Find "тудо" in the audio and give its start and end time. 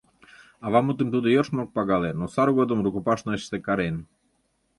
1.13-1.27